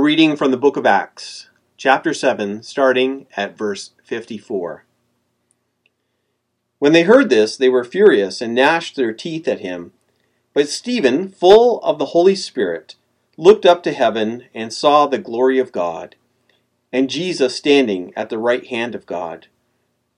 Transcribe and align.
Reading 0.00 0.36
from 0.36 0.52
the 0.52 0.56
book 0.56 0.76
of 0.76 0.86
Acts, 0.86 1.48
chapter 1.76 2.14
7, 2.14 2.62
starting 2.62 3.26
at 3.36 3.58
verse 3.58 3.90
54. 4.04 4.84
When 6.78 6.92
they 6.92 7.02
heard 7.02 7.28
this, 7.28 7.56
they 7.56 7.68
were 7.68 7.84
furious 7.84 8.40
and 8.40 8.54
gnashed 8.54 8.94
their 8.94 9.12
teeth 9.12 9.48
at 9.48 9.60
him. 9.60 9.92
But 10.54 10.68
Stephen, 10.68 11.28
full 11.28 11.80
of 11.82 11.98
the 11.98 12.06
Holy 12.06 12.36
Spirit, 12.36 12.94
looked 13.36 13.66
up 13.66 13.82
to 13.82 13.92
heaven 13.92 14.44
and 14.54 14.72
saw 14.72 15.06
the 15.06 15.18
glory 15.18 15.58
of 15.58 15.72
God, 15.72 16.14
and 16.92 17.10
Jesus 17.10 17.56
standing 17.56 18.12
at 18.16 18.30
the 18.30 18.38
right 18.38 18.66
hand 18.68 18.94
of 18.94 19.04
God. 19.04 19.48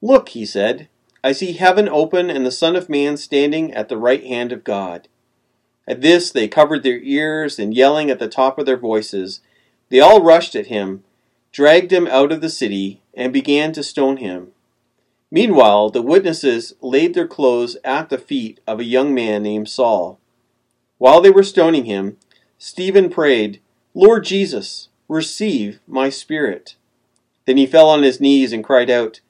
Look, 0.03 0.29
he 0.29 0.45
said, 0.45 0.89
I 1.25 1.33
see 1.33 1.55
heaven 1.55 1.89
open 1.89 2.31
and 2.31 2.45
the 2.45 2.53
Son 2.53 2.77
of 2.77 2.91
Man 2.91 3.17
standing 3.17 3.73
at 3.73 3.89
the 3.89 3.99
right 3.99 4.25
hand 4.25 4.53
of 4.53 4.63
God. 4.63 5.09
At 5.89 6.03
this 6.03 6.31
they 6.31 6.49
covered 6.49 6.83
their 6.83 7.01
ears, 7.01 7.59
and 7.59 7.75
yelling 7.75 8.11
at 8.11 8.19
the 8.19 8.29
top 8.29 8.59
of 8.59 8.67
their 8.67 8.77
voices, 8.77 9.41
they 9.91 10.01
all 10.01 10.23
rushed 10.23 10.57
at 10.57 10.69
him, 10.69 11.05
dragged 11.53 11.93
him 11.93 12.07
out 12.07 12.33
of 12.33 12.41
the 12.41 12.49
city, 12.49 13.03
and 13.13 13.33
began 13.33 13.73
to 13.73 13.83
stone 13.83 14.17
him. 14.17 14.53
Meanwhile, 15.31 15.91
the 15.91 16.03
witnesses 16.03 16.75
laid 16.81 17.15
their 17.15 17.29
clothes 17.29 17.77
at 17.85 18.09
the 18.09 18.19
feet 18.19 18.61
of 18.67 18.81
a 18.81 18.85
young 18.85 19.15
man 19.15 19.43
named 19.43 19.69
Saul. 19.69 20.19
While 20.99 21.21
they 21.21 21.31
were 21.31 21.43
stoning 21.43 21.85
him, 21.85 22.17
Stephen 22.59 23.11
prayed, 23.11 23.61
Lord 23.95 24.25
Jesus, 24.25 24.89
receive 25.09 25.81
my 25.87 26.09
spirit. 26.09 26.77
Then 27.47 27.57
he 27.57 27.67
fell 27.67 27.89
on 27.89 28.03
his 28.03 28.21
knees 28.21 28.53
and 28.53 28.63
cried 28.63 28.91
out, 28.91 29.21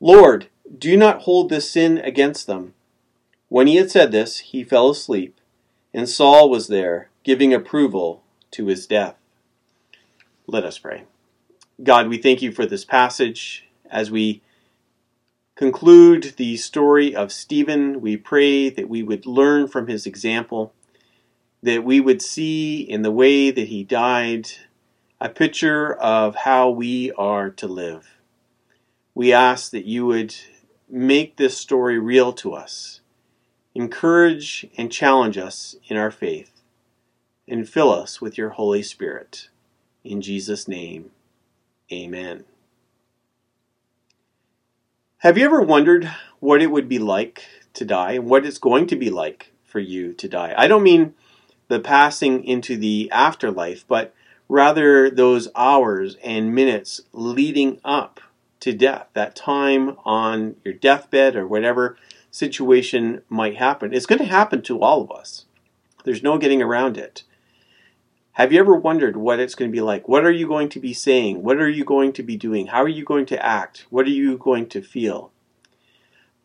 Lord, 0.00 0.48
do 0.78 0.96
not 0.96 1.22
hold 1.22 1.48
this 1.48 1.70
sin 1.70 1.98
against 1.98 2.46
them. 2.46 2.74
When 3.48 3.66
he 3.66 3.76
had 3.76 3.90
said 3.90 4.12
this, 4.12 4.38
he 4.38 4.64
fell 4.64 4.90
asleep, 4.90 5.38
and 5.92 6.08
Saul 6.08 6.50
was 6.50 6.68
there, 6.68 7.08
giving 7.22 7.52
approval 7.52 8.22
to 8.52 8.66
his 8.66 8.86
death. 8.86 9.16
Let 10.46 10.64
us 10.64 10.78
pray. 10.78 11.04
God, 11.82 12.08
we 12.08 12.18
thank 12.18 12.42
you 12.42 12.52
for 12.52 12.66
this 12.66 12.84
passage. 12.84 13.68
As 13.90 14.10
we 14.10 14.42
conclude 15.54 16.34
the 16.36 16.56
story 16.56 17.14
of 17.14 17.30
Stephen, 17.30 18.00
we 18.00 18.16
pray 18.16 18.68
that 18.70 18.88
we 18.88 19.02
would 19.02 19.24
learn 19.26 19.68
from 19.68 19.86
his 19.86 20.06
example, 20.06 20.74
that 21.62 21.84
we 21.84 22.00
would 22.00 22.20
see 22.20 22.80
in 22.80 23.02
the 23.02 23.12
way 23.12 23.50
that 23.50 23.68
he 23.68 23.84
died 23.84 24.50
a 25.20 25.28
picture 25.28 25.94
of 25.94 26.34
how 26.34 26.68
we 26.68 27.12
are 27.12 27.48
to 27.50 27.68
live. 27.68 28.18
We 29.14 29.32
ask 29.32 29.70
that 29.70 29.84
you 29.84 30.06
would 30.06 30.34
make 30.88 31.36
this 31.36 31.56
story 31.56 31.98
real 31.98 32.32
to 32.34 32.54
us, 32.54 33.00
encourage 33.74 34.66
and 34.76 34.90
challenge 34.90 35.38
us 35.38 35.76
in 35.86 35.96
our 35.96 36.10
faith, 36.10 36.62
and 37.46 37.68
fill 37.68 37.92
us 37.92 38.20
with 38.20 38.36
your 38.36 38.50
Holy 38.50 38.82
Spirit. 38.82 39.48
In 40.04 40.20
Jesus' 40.20 40.66
name, 40.66 41.10
amen. 41.92 42.44
Have 45.18 45.38
you 45.38 45.44
ever 45.44 45.62
wondered 45.62 46.10
what 46.40 46.60
it 46.60 46.72
would 46.72 46.88
be 46.88 46.98
like 46.98 47.44
to 47.74 47.84
die 47.84 48.12
and 48.12 48.26
what 48.26 48.44
it's 48.44 48.58
going 48.58 48.88
to 48.88 48.96
be 48.96 49.10
like 49.10 49.52
for 49.64 49.78
you 49.78 50.12
to 50.14 50.28
die? 50.28 50.52
I 50.56 50.66
don't 50.66 50.82
mean 50.82 51.14
the 51.68 51.78
passing 51.78 52.44
into 52.44 52.76
the 52.76 53.08
afterlife, 53.12 53.86
but 53.86 54.12
rather 54.48 55.08
those 55.08 55.48
hours 55.54 56.16
and 56.24 56.52
minutes 56.52 57.02
leading 57.12 57.80
up 57.84 58.20
to 58.60 58.72
death, 58.72 59.06
that 59.14 59.36
time 59.36 59.96
on 60.04 60.56
your 60.64 60.74
deathbed 60.74 61.36
or 61.36 61.46
whatever 61.46 61.96
situation 62.32 63.22
might 63.28 63.56
happen. 63.56 63.94
It's 63.94 64.06
going 64.06 64.18
to 64.18 64.24
happen 64.24 64.62
to 64.62 64.82
all 64.82 65.02
of 65.02 65.12
us. 65.12 65.46
There's 66.04 66.22
no 66.22 66.38
getting 66.38 66.60
around 66.60 66.96
it. 66.96 67.22
Have 68.36 68.50
you 68.50 68.60
ever 68.60 68.74
wondered 68.74 69.18
what 69.18 69.40
it's 69.40 69.54
going 69.54 69.70
to 69.70 69.76
be 69.76 69.82
like? 69.82 70.08
What 70.08 70.24
are 70.24 70.30
you 70.30 70.46
going 70.48 70.70
to 70.70 70.80
be 70.80 70.94
saying? 70.94 71.42
What 71.42 71.58
are 71.58 71.68
you 71.68 71.84
going 71.84 72.14
to 72.14 72.22
be 72.22 72.34
doing? 72.34 72.68
How 72.68 72.82
are 72.82 72.88
you 72.88 73.04
going 73.04 73.26
to 73.26 73.44
act? 73.44 73.84
What 73.90 74.06
are 74.06 74.10
you 74.10 74.38
going 74.38 74.70
to 74.70 74.80
feel? 74.80 75.30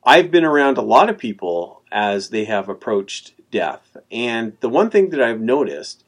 I've 0.04 0.30
been 0.30 0.44
around 0.44 0.78
a 0.78 0.82
lot 0.82 1.10
of 1.10 1.18
people 1.18 1.84
as 1.90 2.28
they 2.28 2.44
have 2.44 2.68
approached 2.68 3.36
death. 3.52 3.96
And 4.12 4.58
the 4.60 4.68
one 4.68 4.90
thing 4.90 5.12
that 5.12 5.22
I've 5.22 5.40
noticed 5.40 6.04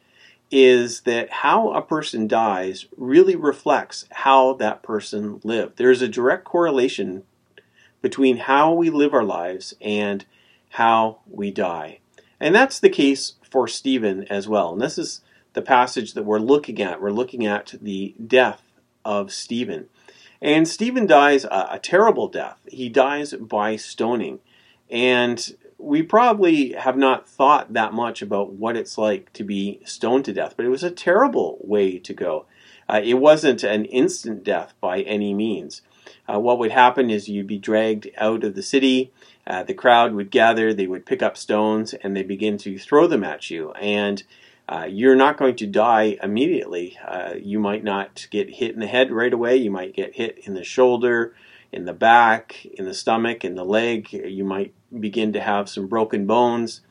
is 0.52 1.02
that 1.02 1.32
how 1.32 1.72
a 1.72 1.82
person 1.82 2.28
dies 2.28 2.86
really 2.98 3.38
reflects 3.38 4.06
how 4.12 4.56
that 4.56 4.84
person 4.84 5.40
lived. 5.46 5.78
There's 5.78 6.02
a 6.02 6.10
direct 6.10 6.44
correlation 6.44 7.24
between 8.02 8.36
how 8.36 8.74
we 8.74 8.90
live 8.90 9.14
our 9.14 9.24
lives 9.24 9.74
and 9.80 10.26
how 10.72 11.20
we 11.26 11.52
die. 11.52 12.00
And 12.38 12.54
that's 12.54 12.82
the 12.82 12.90
case 12.90 13.36
for 13.50 13.66
Stephen 13.66 14.26
as 14.26 14.46
well. 14.46 14.74
And 14.74 14.82
this 14.82 14.98
is 14.98 15.22
the 15.60 15.66
passage 15.66 16.14
that 16.14 16.24
we're 16.24 16.40
looking 16.40 16.82
at. 16.82 17.02
We're 17.02 17.12
looking 17.12 17.46
at 17.46 17.76
the 17.82 18.16
death 18.26 18.62
of 19.04 19.30
Stephen. 19.30 19.90
And 20.42 20.66
Stephen 20.66 21.06
dies 21.06 21.44
a, 21.44 21.68
a 21.72 21.80
terrible 21.80 22.30
death. 22.30 22.60
He 22.72 22.88
dies 22.88 23.34
by 23.34 23.76
stoning. 23.76 24.40
And 24.90 25.54
we 25.78 26.02
probably 26.02 26.72
have 26.72 26.96
not 26.96 27.28
thought 27.28 27.74
that 27.74 27.94
much 27.94 28.22
about 28.22 28.54
what 28.54 28.78
it's 28.78 28.98
like 28.98 29.34
to 29.34 29.44
be 29.44 29.82
stoned 29.84 30.24
to 30.26 30.34
death, 30.34 30.54
but 30.56 30.66
it 30.66 30.70
was 30.70 30.84
a 30.84 30.92
terrible 30.92 31.58
way 31.62 32.00
to 32.00 32.14
go. 32.14 32.46
Uh, 32.88 33.02
it 33.04 33.16
wasn't 33.16 33.62
an 33.64 33.84
instant 33.84 34.46
death 34.46 34.74
by 34.80 35.02
any 35.02 35.34
means. 35.34 35.82
Uh, 36.26 36.40
what 36.40 36.58
would 36.58 36.72
happen 36.72 37.10
is 37.10 37.28
you'd 37.28 37.48
be 37.48 37.58
dragged 37.58 38.10
out 38.18 38.46
of 38.46 38.56
the 38.56 38.64
city, 38.64 39.12
uh, 39.46 39.64
the 39.64 39.74
crowd 39.74 40.14
would 40.14 40.32
gather, 40.32 40.74
they 40.74 40.88
would 40.88 41.06
pick 41.06 41.22
up 41.22 41.36
stones, 41.36 41.94
and 41.96 42.16
they 42.16 42.24
begin 42.24 42.58
to 42.58 42.80
throw 42.80 43.08
them 43.08 43.26
at 43.26 43.50
you. 43.50 43.72
And 43.74 44.24
uh, 44.70 44.86
you're 44.88 45.16
not 45.16 45.38
going 45.38 45.56
to 45.56 45.66
die 45.66 46.16
immediately. 46.22 46.98
Uh, 47.06 47.34
you 47.36 47.60
might 47.60 47.84
not 47.84 48.28
get 48.30 48.50
hit 48.50 48.74
in 48.76 48.80
the 48.80 48.88
head 48.88 49.12
right 49.12 49.34
away, 49.34 49.58
you 49.58 49.72
might 49.72 49.96
get 49.96 50.16
hit 50.16 50.38
in 50.44 50.54
the 50.54 50.64
shoulder 50.64 51.34
in 51.72 51.86
the 51.86 51.94
back, 51.94 52.66
in 52.66 52.86
the 52.86 52.94
stomach, 52.94 53.44
in 53.44 53.56
the 53.56 53.66
leg. 53.66 54.12
You 54.12 54.44
might 54.44 54.74
begin 54.98 55.34
to 55.34 55.42
have 55.42 55.70
some 55.70 55.88
broken 55.88 56.26
bones. 56.26 56.82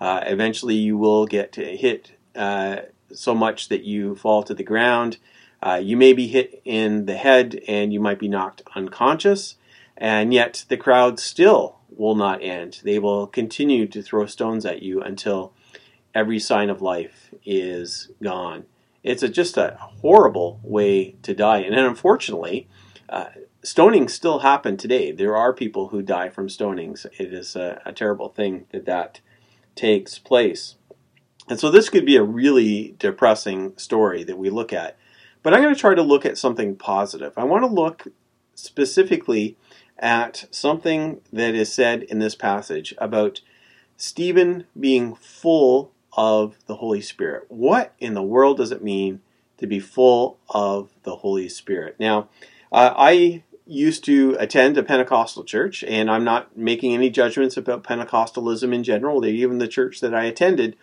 Uh, 0.00 0.20
eventually, 0.26 0.74
you 0.74 0.96
will 0.96 1.26
get 1.26 1.54
hit 1.56 2.12
uh, 2.34 2.76
so 3.12 3.34
much 3.34 3.68
that 3.68 3.84
you 3.84 4.16
fall 4.16 4.42
to 4.42 4.54
the 4.54 4.64
ground. 4.64 5.18
Uh, 5.62 5.80
you 5.82 5.96
may 5.96 6.12
be 6.12 6.26
hit 6.26 6.60
in 6.64 7.06
the 7.06 7.16
head 7.16 7.60
and 7.66 7.92
you 7.92 8.00
might 8.00 8.18
be 8.18 8.28
knocked 8.28 8.62
unconscious, 8.74 9.56
and 9.96 10.34
yet 10.34 10.64
the 10.68 10.76
crowd 10.76 11.18
still 11.18 11.78
will 11.88 12.14
not 12.14 12.42
end. 12.42 12.80
They 12.82 12.98
will 12.98 13.26
continue 13.26 13.86
to 13.86 14.02
throw 14.02 14.26
stones 14.26 14.66
at 14.66 14.82
you 14.82 15.00
until 15.00 15.52
every 16.14 16.38
sign 16.38 16.70
of 16.70 16.80
life 16.80 17.34
is 17.44 18.10
gone. 18.22 18.64
It's 19.02 19.22
a, 19.22 19.28
just 19.28 19.56
a 19.56 19.76
horrible 19.78 20.60
way 20.62 21.16
to 21.22 21.34
die. 21.34 21.58
And 21.58 21.74
unfortunately, 21.74 22.68
uh, 23.08 23.26
stoning 23.62 24.08
still 24.08 24.40
happen 24.40 24.76
today. 24.76 25.12
There 25.12 25.36
are 25.36 25.52
people 25.52 25.88
who 25.88 26.02
die 26.02 26.30
from 26.30 26.48
stonings. 26.48 27.04
It 27.18 27.32
is 27.32 27.56
a, 27.56 27.82
a, 27.84 27.92
terrible 27.92 28.28
thing 28.28 28.66
that 28.72 28.86
that 28.86 29.20
takes 29.74 30.18
place. 30.18 30.76
And 31.48 31.60
so 31.60 31.70
this 31.70 31.90
could 31.90 32.06
be 32.06 32.16
a 32.16 32.22
really 32.22 32.94
depressing 32.98 33.76
story 33.76 34.24
that 34.24 34.38
we 34.38 34.48
look 34.48 34.72
at. 34.72 34.96
But 35.42 35.52
I'm 35.52 35.62
going 35.62 35.74
to 35.74 35.80
try 35.80 35.94
to 35.94 36.02
look 36.02 36.24
at 36.24 36.38
something 36.38 36.76
positive. 36.76 37.34
I 37.36 37.44
want 37.44 37.64
to 37.64 37.68
look 37.68 38.06
specifically 38.54 39.58
at 39.98 40.46
something 40.50 41.20
that 41.32 41.54
is 41.54 41.72
said 41.72 42.02
in 42.04 42.18
this 42.18 42.34
passage 42.34 42.94
about 42.98 43.42
Stephen 43.96 44.64
being 44.78 45.14
full 45.14 45.92
of 46.16 46.56
the 46.66 46.76
Holy 46.76 47.00
Spirit. 47.00 47.44
What 47.48 47.92
in 47.98 48.14
the 48.14 48.22
world 48.22 48.58
does 48.58 48.72
it 48.72 48.82
mean 48.82 49.20
to 49.58 49.66
be 49.66 49.80
full 49.80 50.38
of 50.48 50.90
the 51.02 51.16
Holy 51.16 51.48
Spirit? 51.48 51.96
Now, 51.98 52.28
uh, 52.72 52.94
I 52.96 53.42
used 53.66 54.04
to 54.04 54.36
attend 54.38 54.76
a 54.76 54.82
Pentecostal 54.82 55.44
church, 55.44 55.82
and 55.84 56.10
I'm 56.10 56.24
not 56.24 56.56
making 56.56 56.92
any 56.92 57.10
judgments 57.10 57.56
about 57.56 57.84
Pentecostalism 57.84 58.74
in 58.74 58.84
general, 58.84 59.24
even 59.24 59.58
the 59.58 59.68
church 59.68 60.00
that 60.00 60.14
I 60.14 60.24
attended. 60.24 60.76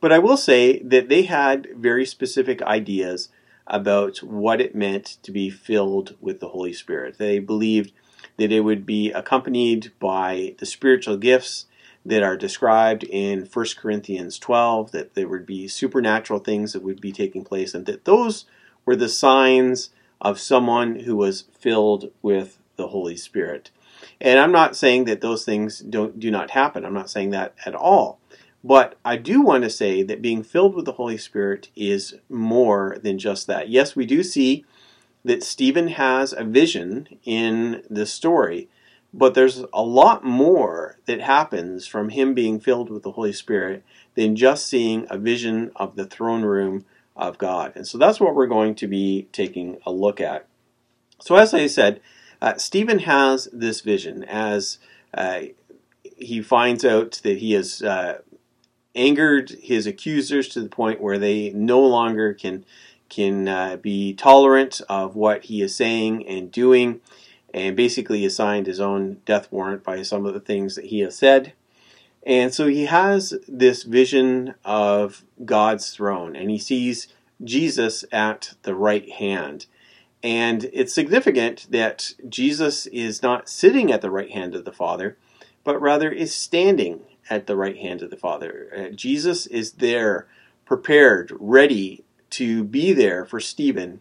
But 0.00 0.12
I 0.12 0.18
will 0.18 0.36
say 0.36 0.80
that 0.82 1.08
they 1.08 1.22
had 1.22 1.68
very 1.76 2.06
specific 2.06 2.62
ideas 2.62 3.28
about 3.66 4.18
what 4.18 4.60
it 4.60 4.74
meant 4.74 5.18
to 5.22 5.30
be 5.30 5.50
filled 5.50 6.16
with 6.20 6.40
the 6.40 6.48
Holy 6.48 6.72
Spirit. 6.72 7.18
They 7.18 7.38
believed 7.38 7.92
that 8.36 8.52
it 8.52 8.60
would 8.60 8.86
be 8.86 9.10
accompanied 9.12 9.92
by 9.98 10.54
the 10.58 10.66
spiritual 10.66 11.16
gifts 11.16 11.66
that 12.04 12.22
are 12.22 12.36
described 12.36 13.04
in 13.04 13.46
1 13.52 13.66
Corinthians 13.78 14.38
12, 14.38 14.92
that 14.92 15.14
there 15.14 15.28
would 15.28 15.46
be 15.46 15.68
supernatural 15.68 16.40
things 16.40 16.72
that 16.72 16.82
would 16.82 17.00
be 17.00 17.12
taking 17.12 17.44
place, 17.44 17.74
and 17.74 17.86
that 17.86 18.04
those 18.04 18.46
were 18.84 18.96
the 18.96 19.08
signs 19.08 19.90
of 20.20 20.40
someone 20.40 21.00
who 21.00 21.16
was 21.16 21.44
filled 21.58 22.10
with 22.22 22.58
the 22.76 22.88
Holy 22.88 23.16
Spirit. 23.16 23.70
And 24.20 24.38
I'm 24.38 24.52
not 24.52 24.76
saying 24.76 25.04
that 25.04 25.20
those 25.20 25.44
things 25.44 25.80
don't 25.80 26.18
do 26.18 26.30
not 26.30 26.50
happen. 26.50 26.84
I'm 26.84 26.94
not 26.94 27.10
saying 27.10 27.30
that 27.30 27.54
at 27.64 27.74
all. 27.74 28.18
But 28.62 28.96
I 29.04 29.16
do 29.16 29.40
want 29.40 29.64
to 29.64 29.70
say 29.70 30.02
that 30.02 30.20
being 30.20 30.42
filled 30.42 30.74
with 30.74 30.84
the 30.84 30.92
Holy 30.92 31.16
Spirit 31.16 31.70
is 31.74 32.16
more 32.28 32.98
than 33.02 33.18
just 33.18 33.46
that. 33.46 33.70
Yes, 33.70 33.96
we 33.96 34.04
do 34.04 34.22
see 34.22 34.64
that 35.24 35.42
Stephen 35.42 35.88
has 35.88 36.32
a 36.32 36.44
vision 36.44 37.08
in 37.24 37.82
the 37.88 38.06
story, 38.06 38.68
but 39.12 39.34
there's 39.34 39.64
a 39.72 39.82
lot 39.82 40.24
more 40.24 40.98
that 41.06 41.20
happens 41.20 41.86
from 41.86 42.10
him 42.10 42.34
being 42.34 42.60
filled 42.60 42.90
with 42.90 43.02
the 43.02 43.12
Holy 43.12 43.32
Spirit 43.32 43.84
than 44.14 44.36
just 44.36 44.66
seeing 44.66 45.06
a 45.10 45.18
vision 45.18 45.72
of 45.76 45.96
the 45.96 46.06
throne 46.06 46.42
room 46.42 46.84
of 47.16 47.38
God. 47.38 47.72
And 47.74 47.86
so 47.86 47.98
that's 47.98 48.20
what 48.20 48.34
we're 48.34 48.46
going 48.46 48.74
to 48.76 48.86
be 48.86 49.28
taking 49.32 49.78
a 49.84 49.92
look 49.92 50.20
at. 50.20 50.46
So, 51.20 51.36
as 51.36 51.52
I 51.52 51.66
said, 51.66 52.00
uh, 52.40 52.56
Stephen 52.56 53.00
has 53.00 53.48
this 53.52 53.80
vision 53.80 54.24
as 54.24 54.78
uh, 55.12 55.40
he 56.02 56.40
finds 56.40 56.84
out 56.84 57.20
that 57.22 57.38
he 57.38 57.52
has 57.52 57.82
uh, 57.82 58.20
angered 58.94 59.50
his 59.50 59.86
accusers 59.86 60.48
to 60.48 60.60
the 60.60 60.68
point 60.68 61.00
where 61.00 61.18
they 61.18 61.50
no 61.50 61.80
longer 61.80 62.32
can 62.34 62.64
can 63.08 63.48
uh, 63.48 63.76
be 63.76 64.14
tolerant 64.14 64.80
of 64.88 65.16
what 65.16 65.44
he 65.44 65.62
is 65.62 65.74
saying 65.74 66.24
and 66.28 66.52
doing, 66.52 67.00
and 67.52 67.76
basically 67.76 68.24
assigned 68.24 68.66
his 68.66 68.80
own 68.80 69.18
death 69.24 69.50
warrant 69.50 69.82
by 69.82 70.02
some 70.02 70.26
of 70.26 70.34
the 70.34 70.40
things 70.40 70.76
that 70.76 70.86
he 70.86 71.00
has 71.00 71.16
said. 71.16 71.52
And 72.22 72.52
so 72.54 72.66
he 72.66 72.86
has 72.86 73.34
this 73.48 73.82
vision 73.82 74.54
of 74.64 75.24
God's 75.44 75.90
throne, 75.90 76.36
and 76.36 76.50
he 76.50 76.58
sees 76.58 77.08
Jesus 77.42 78.04
at 78.12 78.54
the 78.62 78.74
right 78.74 79.10
hand. 79.10 79.66
And 80.22 80.68
it's 80.72 80.92
significant 80.92 81.66
that 81.70 82.12
Jesus 82.28 82.86
is 82.86 83.22
not 83.22 83.48
sitting 83.48 83.90
at 83.90 84.02
the 84.02 84.10
right 84.10 84.30
hand 84.30 84.54
of 84.54 84.66
the 84.66 84.72
Father, 84.72 85.16
but 85.64 85.80
rather 85.80 86.10
is 86.10 86.34
standing 86.34 87.00
at 87.30 87.46
the 87.46 87.56
right 87.56 87.76
hand 87.76 88.02
of 88.02 88.10
the 88.10 88.16
Father. 88.16 88.70
Uh, 88.76 88.94
Jesus 88.94 89.46
is 89.46 89.72
there, 89.72 90.26
prepared, 90.66 91.32
ready 91.38 92.04
to 92.30 92.64
be 92.64 92.92
there 92.92 93.24
for 93.24 93.40
Stephen 93.40 94.00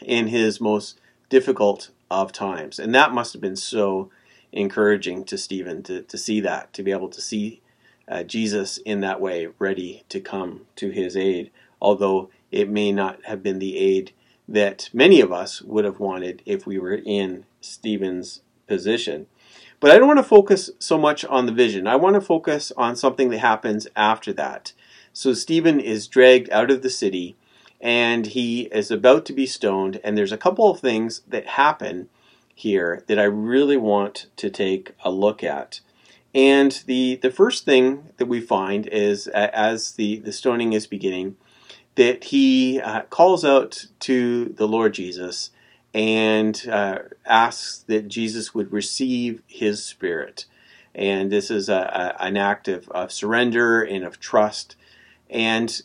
in 0.00 0.28
his 0.28 0.60
most 0.60 0.98
difficult 1.28 1.90
of 2.12 2.32
times. 2.32 2.78
And 2.78 2.94
that 2.94 3.12
must 3.12 3.32
have 3.32 3.42
been 3.42 3.56
so 3.56 4.10
encouraging 4.52 5.24
to 5.24 5.38
Stephen 5.38 5.82
to, 5.84 6.02
to 6.02 6.18
see 6.18 6.40
that, 6.40 6.72
to 6.74 6.82
be 6.82 6.92
able 6.92 7.08
to 7.08 7.20
see 7.20 7.60
uh, 8.08 8.22
Jesus 8.22 8.78
in 8.78 9.00
that 9.00 9.20
way, 9.20 9.48
ready 9.58 10.04
to 10.10 10.20
come 10.20 10.66
to 10.76 10.90
his 10.90 11.16
aid, 11.16 11.50
although 11.80 12.30
it 12.50 12.68
may 12.68 12.92
not 12.92 13.24
have 13.24 13.42
been 13.42 13.58
the 13.58 13.78
aid 13.78 14.12
that 14.46 14.90
many 14.92 15.20
of 15.20 15.32
us 15.32 15.62
would 15.62 15.84
have 15.84 16.00
wanted 16.00 16.42
if 16.44 16.66
we 16.66 16.78
were 16.78 17.00
in 17.04 17.46
Stephen's 17.60 18.42
position. 18.66 19.26
But 19.80 19.90
I 19.90 19.98
don't 19.98 20.08
want 20.08 20.18
to 20.18 20.24
focus 20.24 20.70
so 20.78 20.98
much 20.98 21.24
on 21.24 21.46
the 21.46 21.52
vision. 21.52 21.86
I 21.86 21.96
want 21.96 22.14
to 22.14 22.20
focus 22.20 22.70
on 22.76 22.94
something 22.94 23.30
that 23.30 23.38
happens 23.38 23.88
after 23.96 24.32
that. 24.34 24.72
So 25.12 25.32
Stephen 25.32 25.80
is 25.80 26.06
dragged 26.06 26.50
out 26.50 26.70
of 26.70 26.82
the 26.82 26.90
city 26.90 27.36
and 27.82 28.28
he 28.28 28.62
is 28.66 28.92
about 28.92 29.26
to 29.26 29.32
be 29.32 29.44
stoned, 29.44 30.00
and 30.04 30.16
there's 30.16 30.32
a 30.32 30.38
couple 30.38 30.70
of 30.70 30.78
things 30.78 31.22
that 31.26 31.46
happen 31.48 32.08
here 32.54 33.02
that 33.08 33.18
I 33.18 33.24
really 33.24 33.76
want 33.76 34.26
to 34.36 34.48
take 34.48 34.92
a 35.04 35.10
look 35.10 35.42
at. 35.42 35.80
And 36.32 36.80
the, 36.86 37.16
the 37.16 37.30
first 37.30 37.64
thing 37.64 38.10
that 38.18 38.26
we 38.26 38.40
find 38.40 38.86
is 38.86 39.26
as 39.26 39.92
the, 39.92 40.20
the 40.20 40.32
stoning 40.32 40.72
is 40.72 40.86
beginning, 40.86 41.36
that 41.96 42.24
he 42.24 42.80
uh, 42.80 43.02
calls 43.02 43.44
out 43.44 43.86
to 44.00 44.46
the 44.56 44.68
Lord 44.68 44.94
Jesus 44.94 45.50
and 45.92 46.66
uh, 46.70 47.00
asks 47.26 47.78
that 47.88 48.08
Jesus 48.08 48.54
would 48.54 48.72
receive 48.72 49.42
his 49.46 49.84
spirit. 49.84 50.46
And 50.94 51.30
this 51.32 51.50
is 51.50 51.68
a, 51.68 52.14
a, 52.18 52.22
an 52.22 52.36
act 52.36 52.68
of, 52.68 52.88
of 52.90 53.12
surrender 53.12 53.82
and 53.82 54.04
of 54.04 54.20
trust. 54.20 54.76
And 55.28 55.82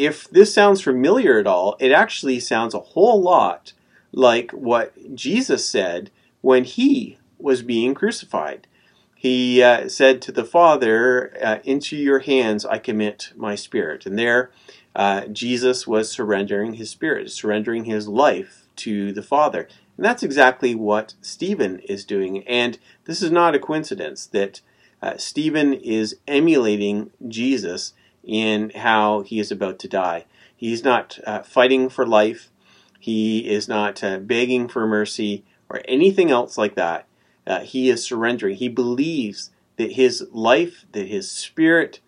if 0.00 0.30
this 0.30 0.54
sounds 0.54 0.80
familiar 0.80 1.38
at 1.38 1.46
all, 1.46 1.76
it 1.78 1.92
actually 1.92 2.40
sounds 2.40 2.72
a 2.72 2.80
whole 2.80 3.20
lot 3.20 3.74
like 4.12 4.50
what 4.52 5.14
Jesus 5.14 5.68
said 5.68 6.10
when 6.40 6.64
he 6.64 7.18
was 7.38 7.60
being 7.60 7.92
crucified. 7.92 8.66
He 9.14 9.62
uh, 9.62 9.90
said 9.90 10.22
to 10.22 10.32
the 10.32 10.44
Father, 10.44 11.36
uh, 11.42 11.58
Into 11.64 11.98
your 11.98 12.20
hands 12.20 12.64
I 12.64 12.78
commit 12.78 13.34
my 13.36 13.54
spirit. 13.54 14.06
And 14.06 14.18
there, 14.18 14.50
uh, 14.96 15.26
Jesus 15.26 15.86
was 15.86 16.10
surrendering 16.10 16.74
his 16.74 16.88
spirit, 16.88 17.30
surrendering 17.30 17.84
his 17.84 18.08
life 18.08 18.68
to 18.76 19.12
the 19.12 19.22
Father. 19.22 19.68
And 19.98 20.06
that's 20.06 20.22
exactly 20.22 20.74
what 20.74 21.12
Stephen 21.20 21.80
is 21.80 22.06
doing. 22.06 22.42
And 22.48 22.78
this 23.04 23.20
is 23.20 23.30
not 23.30 23.54
a 23.54 23.58
coincidence 23.58 24.24
that 24.28 24.62
uh, 25.02 25.18
Stephen 25.18 25.74
is 25.74 26.16
emulating 26.26 27.10
Jesus 27.28 27.92
in 28.24 28.70
how 28.70 29.22
he 29.22 29.38
is 29.38 29.50
about 29.50 29.78
to 29.80 29.88
die. 29.88 30.24
He's 30.56 30.84
not 30.84 31.18
uh, 31.26 31.42
fighting 31.42 31.88
for 31.88 32.06
life, 32.06 32.50
he 32.98 33.48
is 33.48 33.66
not 33.66 34.04
uh, 34.04 34.18
begging 34.18 34.68
for 34.68 34.86
mercy 34.86 35.44
or 35.70 35.80
anything 35.86 36.30
else 36.30 36.58
like 36.58 36.74
that. 36.74 37.06
Uh, 37.46 37.60
he 37.60 37.88
is 37.88 38.04
surrendering. 38.04 38.56
He 38.56 38.68
believes 38.68 39.50
that 39.76 39.92
his 39.92 40.26
life, 40.30 40.84
that 40.92 41.08
his 41.08 41.30
spirit, 41.30 42.00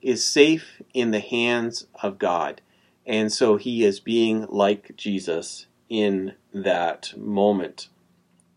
is 0.00 0.24
safe 0.24 0.80
in 0.94 1.10
the 1.10 1.20
hands 1.20 1.88
of 2.00 2.18
God. 2.18 2.60
And 3.04 3.32
so 3.32 3.56
he 3.56 3.84
is 3.84 3.98
being 3.98 4.46
like 4.48 4.96
Jesus 4.96 5.66
in 5.88 6.34
that 6.52 7.12
moment. 7.16 7.88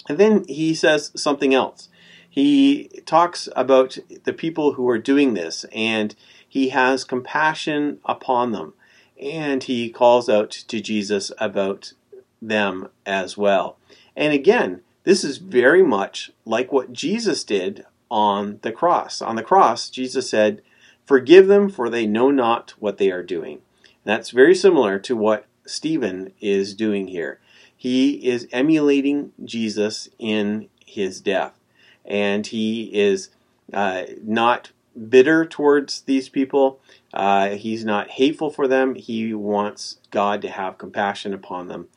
And 0.07 0.17
then 0.17 0.43
he 0.47 0.73
says 0.73 1.11
something 1.15 1.53
else. 1.53 1.89
He 2.29 2.89
talks 3.05 3.49
about 3.55 3.97
the 4.23 4.33
people 4.33 4.73
who 4.73 4.87
are 4.87 4.99
doing 4.99 5.33
this, 5.33 5.65
and 5.73 6.15
he 6.49 6.69
has 6.69 7.03
compassion 7.03 7.99
upon 8.03 8.51
them. 8.51 8.73
And 9.21 9.63
he 9.63 9.89
calls 9.89 10.27
out 10.27 10.49
to 10.49 10.81
Jesus 10.81 11.31
about 11.37 11.93
them 12.41 12.89
as 13.05 13.37
well. 13.37 13.77
And 14.15 14.33
again, 14.33 14.81
this 15.03 15.23
is 15.23 15.37
very 15.37 15.83
much 15.83 16.31
like 16.45 16.71
what 16.71 16.91
Jesus 16.91 17.43
did 17.43 17.85
on 18.09 18.59
the 18.63 18.71
cross. 18.71 19.21
On 19.21 19.35
the 19.35 19.43
cross, 19.43 19.89
Jesus 19.89 20.29
said, 20.29 20.61
Forgive 21.05 21.47
them, 21.47 21.69
for 21.69 21.89
they 21.89 22.05
know 22.05 22.31
not 22.31 22.73
what 22.79 22.97
they 22.97 23.11
are 23.11 23.23
doing. 23.23 23.61
That's 24.03 24.29
very 24.31 24.55
similar 24.55 24.99
to 24.99 25.15
what 25.15 25.45
Stephen 25.65 26.33
is 26.39 26.73
doing 26.73 27.07
here. 27.07 27.39
He 27.75 28.27
is 28.27 28.47
emulating 28.51 29.31
Jesus 29.43 30.09
in 30.17 30.69
his 30.85 31.21
death, 31.21 31.59
and 32.05 32.45
he 32.45 32.89
is 32.93 33.29
uh, 33.71 34.03
not 34.23 34.71
bitter 35.07 35.45
towards 35.45 36.01
these 36.01 36.29
people. 36.29 36.79
Uh, 37.13 37.49
he's 37.51 37.85
not 37.85 38.11
hateful 38.11 38.49
for 38.49 38.67
them. 38.67 38.95
He 38.95 39.33
wants 39.33 39.97
God 40.11 40.41
to 40.41 40.49
have 40.49 40.77
compassion 40.77 41.33
upon 41.33 41.67
them 41.67 41.87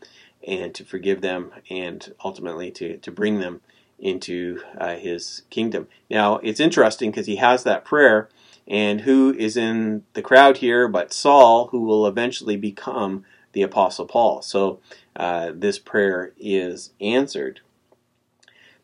and 0.46 0.74
to 0.74 0.84
forgive 0.84 1.20
them 1.20 1.52
and 1.70 2.12
ultimately 2.24 2.70
to, 2.72 2.96
to 2.98 3.10
bring 3.10 3.40
them 3.40 3.60
into 3.98 4.60
uh, 4.78 4.96
his 4.96 5.42
kingdom. 5.50 5.86
Now, 6.10 6.36
it's 6.38 6.60
interesting 6.60 7.10
because 7.10 7.26
he 7.26 7.36
has 7.36 7.62
that 7.64 7.84
prayer 7.84 8.28
and 8.66 9.02
who 9.02 9.32
is 9.32 9.56
in 9.56 10.04
the 10.14 10.22
crowd 10.22 10.58
here 10.58 10.88
but 10.88 11.12
Saul, 11.12 11.68
who 11.68 11.80
will 11.80 12.06
eventually 12.06 12.56
become 12.56 13.24
the 13.52 13.62
Apostle 13.62 14.06
Paul. 14.06 14.42
So 14.42 14.80
uh, 15.14 15.52
this 15.54 15.78
prayer 15.78 16.32
is 16.38 16.92
answered. 17.00 17.60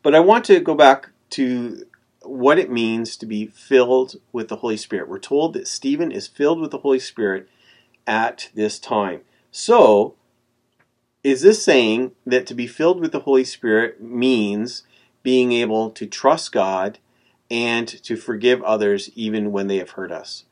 But 0.01 0.15
I 0.15 0.19
want 0.19 0.45
to 0.45 0.59
go 0.59 0.75
back 0.75 1.09
to 1.31 1.85
what 2.29 2.59
it 2.59 2.71
means 2.71 3.17
to 3.17 3.25
be 3.25 3.47
filled 3.47 4.15
with 4.31 4.47
the 4.47 4.57
Holy 4.57 4.77
Spirit. 4.77 5.09
We're 5.09 5.19
told 5.19 5.53
that 5.53 5.67
Stephen 5.67 6.11
is 6.11 6.27
filled 6.27 6.59
with 6.59 6.71
the 6.71 6.79
Holy 6.79 6.99
Spirit 6.99 7.47
at 8.05 8.49
this 8.53 8.79
time. 8.79 9.21
So, 9.51 10.15
is 11.23 11.41
this 11.41 11.63
saying 11.63 12.11
that 12.25 12.45
to 12.47 12.53
be 12.53 12.67
filled 12.67 12.99
with 12.99 13.11
the 13.11 13.21
Holy 13.21 13.43
Spirit 13.43 14.01
means 14.01 14.83
being 15.23 15.51
able 15.51 15.89
to 15.91 16.05
trust 16.05 16.51
God 16.51 16.99
and 17.51 17.87
to 17.87 18.15
forgive 18.15 18.61
others 18.63 19.09
even 19.15 19.51
when 19.51 19.67
they 19.67 19.77
have 19.77 19.91
hurt 19.91 20.11
us? 20.11 20.45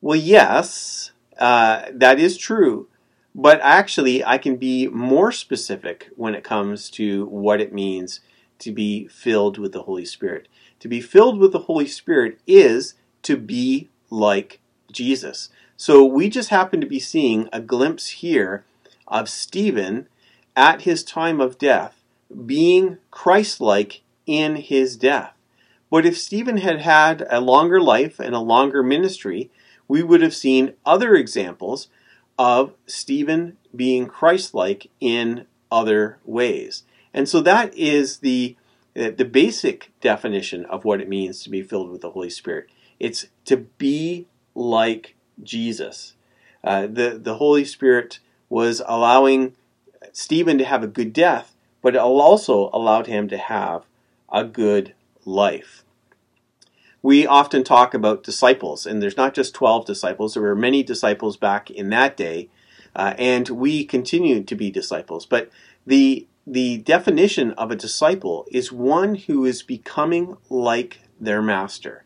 Well, 0.00 0.16
yes, 0.16 1.12
uh, 1.38 1.86
that 1.92 2.18
is 2.18 2.36
true. 2.36 2.88
But 3.34 3.60
actually, 3.62 4.24
I 4.24 4.38
can 4.38 4.56
be 4.56 4.86
more 4.88 5.32
specific 5.32 6.10
when 6.14 6.34
it 6.34 6.44
comes 6.44 6.90
to 6.90 7.26
what 7.26 7.60
it 7.60 7.72
means 7.72 8.20
to 8.60 8.70
be 8.70 9.08
filled 9.08 9.58
with 9.58 9.72
the 9.72 9.82
Holy 9.82 10.04
Spirit. 10.04 10.46
To 10.84 10.88
be 10.88 11.00
filled 11.00 11.38
with 11.38 11.52
the 11.52 11.60
Holy 11.60 11.86
Spirit 11.86 12.38
is 12.46 12.92
to 13.22 13.38
be 13.38 13.88
like 14.10 14.60
Jesus. 14.92 15.48
So 15.78 16.04
we 16.04 16.28
just 16.28 16.50
happen 16.50 16.78
to 16.82 16.86
be 16.86 17.00
seeing 17.00 17.48
a 17.54 17.62
glimpse 17.62 18.08
here 18.08 18.66
of 19.08 19.30
Stephen 19.30 20.08
at 20.54 20.82
his 20.82 21.02
time 21.02 21.40
of 21.40 21.56
death 21.56 22.02
being 22.44 22.98
Christ 23.10 23.62
like 23.62 24.02
in 24.26 24.56
his 24.56 24.98
death. 24.98 25.32
But 25.88 26.04
if 26.04 26.18
Stephen 26.18 26.58
had 26.58 26.82
had 26.82 27.26
a 27.30 27.40
longer 27.40 27.80
life 27.80 28.20
and 28.20 28.34
a 28.34 28.40
longer 28.40 28.82
ministry, 28.82 29.50
we 29.88 30.02
would 30.02 30.20
have 30.20 30.34
seen 30.34 30.74
other 30.84 31.14
examples 31.14 31.88
of 32.38 32.74
Stephen 32.84 33.56
being 33.74 34.06
Christ 34.06 34.52
like 34.52 34.90
in 35.00 35.46
other 35.72 36.18
ways. 36.26 36.82
And 37.14 37.26
so 37.26 37.40
that 37.40 37.72
is 37.74 38.18
the, 38.18 38.56
the 38.94 39.24
basic 39.24 39.92
definition 40.00 40.64
of 40.66 40.84
what 40.84 41.00
it 41.00 41.08
means 41.08 41.42
to 41.42 41.50
be 41.50 41.62
filled 41.62 41.90
with 41.90 42.00
the 42.00 42.10
Holy 42.10 42.30
Spirit. 42.30 42.68
It's 43.00 43.26
to 43.46 43.56
be 43.56 44.26
like 44.54 45.16
Jesus. 45.42 46.14
Uh, 46.62 46.86
the, 46.86 47.18
the 47.20 47.36
Holy 47.36 47.64
Spirit 47.64 48.20
was 48.48 48.80
allowing 48.86 49.54
Stephen 50.12 50.58
to 50.58 50.64
have 50.64 50.82
a 50.82 50.88
good 50.88 51.12
death, 51.12 51.54
but 51.82 51.94
it 51.94 51.98
also 51.98 52.70
allowed 52.72 53.06
him 53.06 53.28
to 53.28 53.36
have 53.36 53.84
a 54.32 54.44
good 54.44 54.94
life 55.24 55.84
we 57.04 57.26
often 57.26 57.62
talk 57.62 57.92
about 57.92 58.22
disciples, 58.22 58.86
and 58.86 59.02
there's 59.02 59.18
not 59.18 59.34
just 59.34 59.54
12 59.54 59.84
disciples, 59.84 60.32
there 60.32 60.42
were 60.42 60.56
many 60.56 60.82
disciples 60.82 61.36
back 61.36 61.70
in 61.70 61.90
that 61.90 62.16
day. 62.16 62.48
Uh, 62.96 63.12
and 63.18 63.50
we 63.50 63.84
continue 63.84 64.42
to 64.42 64.54
be 64.54 64.70
disciples. 64.70 65.26
But 65.26 65.50
the 65.86 66.26
the 66.46 66.78
definition 66.78 67.52
of 67.52 67.70
a 67.70 67.76
disciple 67.76 68.46
is 68.50 68.70
one 68.70 69.14
who 69.14 69.44
is 69.44 69.62
becoming 69.62 70.36
like 70.50 71.00
their 71.20 71.40
master. 71.40 72.04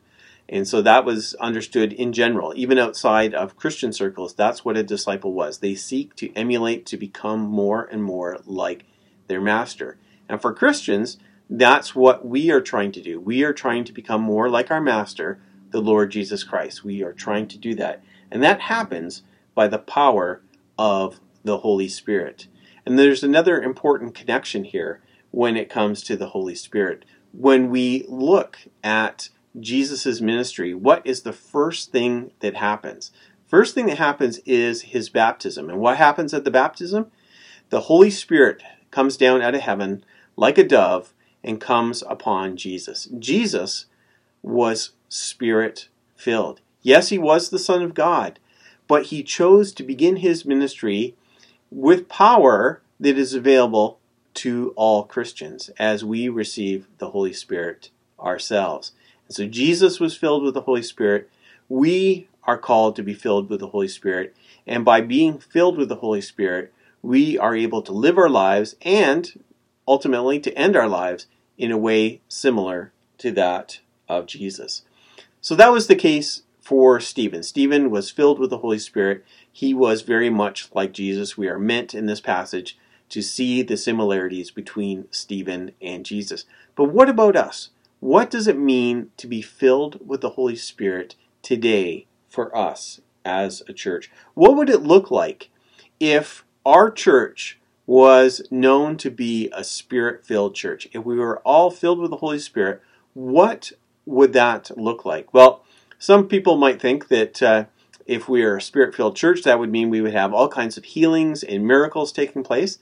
And 0.48 0.66
so 0.66 0.80
that 0.80 1.04
was 1.04 1.34
understood 1.34 1.92
in 1.92 2.12
general, 2.12 2.54
even 2.56 2.78
outside 2.78 3.34
of 3.34 3.56
Christian 3.56 3.92
circles. 3.92 4.34
That's 4.34 4.64
what 4.64 4.76
a 4.76 4.82
disciple 4.82 5.32
was. 5.32 5.58
They 5.58 5.74
seek 5.74 6.14
to 6.16 6.32
emulate, 6.34 6.86
to 6.86 6.96
become 6.96 7.40
more 7.40 7.84
and 7.84 8.02
more 8.02 8.38
like 8.46 8.84
their 9.26 9.40
master. 9.40 9.98
And 10.28 10.40
for 10.40 10.54
Christians, 10.54 11.18
that's 11.50 11.94
what 11.94 12.26
we 12.26 12.50
are 12.50 12.60
trying 12.60 12.92
to 12.92 13.02
do. 13.02 13.20
We 13.20 13.42
are 13.42 13.52
trying 13.52 13.84
to 13.84 13.92
become 13.92 14.22
more 14.22 14.48
like 14.48 14.70
our 14.70 14.80
master, 14.80 15.40
the 15.70 15.82
Lord 15.82 16.10
Jesus 16.10 16.44
Christ. 16.44 16.84
We 16.84 17.02
are 17.02 17.12
trying 17.12 17.48
to 17.48 17.58
do 17.58 17.74
that. 17.74 18.02
And 18.30 18.42
that 18.42 18.60
happens 18.60 19.22
by 19.54 19.68
the 19.68 19.78
power 19.78 20.42
of 20.78 21.20
the 21.44 21.58
Holy 21.58 21.88
Spirit. 21.88 22.46
And 22.88 22.98
there's 22.98 23.22
another 23.22 23.60
important 23.60 24.14
connection 24.14 24.64
here 24.64 25.02
when 25.30 25.58
it 25.58 25.68
comes 25.68 26.02
to 26.04 26.16
the 26.16 26.28
Holy 26.28 26.54
Spirit. 26.54 27.04
When 27.32 27.68
we 27.68 28.06
look 28.08 28.60
at 28.82 29.28
Jesus' 29.60 30.22
ministry, 30.22 30.72
what 30.72 31.06
is 31.06 31.20
the 31.20 31.34
first 31.34 31.92
thing 31.92 32.30
that 32.40 32.56
happens? 32.56 33.12
First 33.46 33.74
thing 33.74 33.84
that 33.88 33.98
happens 33.98 34.38
is 34.46 34.80
his 34.80 35.10
baptism. 35.10 35.68
And 35.68 35.80
what 35.80 35.98
happens 35.98 36.32
at 36.32 36.44
the 36.44 36.50
baptism? 36.50 37.10
The 37.68 37.82
Holy 37.82 38.08
Spirit 38.08 38.62
comes 38.90 39.18
down 39.18 39.42
out 39.42 39.54
of 39.54 39.60
heaven 39.60 40.02
like 40.34 40.56
a 40.56 40.66
dove 40.66 41.12
and 41.44 41.60
comes 41.60 42.02
upon 42.08 42.56
Jesus. 42.56 43.06
Jesus 43.18 43.84
was 44.42 44.92
spirit 45.10 45.90
filled. 46.16 46.62
Yes, 46.80 47.10
he 47.10 47.18
was 47.18 47.50
the 47.50 47.58
Son 47.58 47.82
of 47.82 47.92
God, 47.92 48.38
but 48.86 49.08
he 49.08 49.22
chose 49.22 49.74
to 49.74 49.82
begin 49.82 50.16
his 50.16 50.46
ministry 50.46 51.17
with 51.70 52.08
power 52.08 52.80
that 53.00 53.18
is 53.18 53.34
available 53.34 53.98
to 54.34 54.72
all 54.76 55.04
Christians 55.04 55.70
as 55.78 56.04
we 56.04 56.28
receive 56.28 56.86
the 56.98 57.10
Holy 57.10 57.32
Spirit 57.32 57.90
ourselves. 58.20 58.92
And 59.26 59.34
so 59.34 59.46
Jesus 59.46 60.00
was 60.00 60.16
filled 60.16 60.42
with 60.42 60.54
the 60.54 60.62
Holy 60.62 60.82
Spirit. 60.82 61.28
We 61.68 62.28
are 62.44 62.58
called 62.58 62.96
to 62.96 63.02
be 63.02 63.14
filled 63.14 63.50
with 63.50 63.60
the 63.60 63.68
Holy 63.68 63.88
Spirit. 63.88 64.34
And 64.66 64.84
by 64.84 65.00
being 65.00 65.38
filled 65.38 65.76
with 65.76 65.88
the 65.88 65.96
Holy 65.96 66.20
Spirit, 66.20 66.72
we 67.02 67.38
are 67.38 67.54
able 67.54 67.82
to 67.82 67.92
live 67.92 68.18
our 68.18 68.28
lives 68.28 68.76
and 68.82 69.42
ultimately 69.86 70.40
to 70.40 70.56
end 70.56 70.76
our 70.76 70.88
lives 70.88 71.26
in 71.56 71.70
a 71.70 71.78
way 71.78 72.20
similar 72.28 72.92
to 73.18 73.32
that 73.32 73.80
of 74.08 74.26
Jesus. 74.26 74.82
So 75.40 75.54
that 75.56 75.72
was 75.72 75.86
the 75.86 75.96
case 75.96 76.42
for 76.60 77.00
Stephen. 77.00 77.42
Stephen 77.42 77.90
was 77.90 78.10
filled 78.10 78.38
with 78.38 78.50
the 78.50 78.58
Holy 78.58 78.78
Spirit. 78.78 79.24
He 79.58 79.74
was 79.74 80.02
very 80.02 80.30
much 80.30 80.68
like 80.72 80.92
Jesus. 80.92 81.36
We 81.36 81.48
are 81.48 81.58
meant 81.58 81.92
in 81.92 82.06
this 82.06 82.20
passage 82.20 82.78
to 83.08 83.20
see 83.20 83.60
the 83.60 83.76
similarities 83.76 84.52
between 84.52 85.08
Stephen 85.10 85.72
and 85.82 86.06
Jesus. 86.06 86.44
But 86.76 86.92
what 86.92 87.08
about 87.08 87.34
us? 87.34 87.70
What 87.98 88.30
does 88.30 88.46
it 88.46 88.56
mean 88.56 89.10
to 89.16 89.26
be 89.26 89.42
filled 89.42 90.06
with 90.06 90.20
the 90.20 90.30
Holy 90.30 90.54
Spirit 90.54 91.16
today 91.42 92.06
for 92.28 92.56
us 92.56 93.00
as 93.24 93.64
a 93.66 93.72
church? 93.72 94.12
What 94.34 94.54
would 94.54 94.70
it 94.70 94.84
look 94.84 95.10
like 95.10 95.50
if 95.98 96.44
our 96.64 96.88
church 96.88 97.58
was 97.84 98.46
known 98.52 98.96
to 98.98 99.10
be 99.10 99.50
a 99.52 99.64
spirit 99.64 100.24
filled 100.24 100.54
church? 100.54 100.86
If 100.92 101.04
we 101.04 101.16
were 101.16 101.40
all 101.40 101.72
filled 101.72 101.98
with 101.98 102.12
the 102.12 102.18
Holy 102.18 102.38
Spirit, 102.38 102.80
what 103.12 103.72
would 104.06 104.32
that 104.34 104.70
look 104.78 105.04
like? 105.04 105.34
Well, 105.34 105.64
some 105.98 106.28
people 106.28 106.56
might 106.56 106.80
think 106.80 107.08
that 107.08 107.42
uh, 107.42 107.64
if 108.08 108.28
we 108.28 108.42
are 108.42 108.56
a 108.56 108.62
spirit 108.62 108.94
filled 108.94 109.14
church, 109.14 109.42
that 109.42 109.60
would 109.60 109.70
mean 109.70 109.90
we 109.90 110.00
would 110.00 110.14
have 110.14 110.32
all 110.32 110.48
kinds 110.48 110.76
of 110.76 110.84
healings 110.84 111.44
and 111.44 111.64
miracles 111.64 112.10
taking 112.10 112.42
place. 112.42 112.78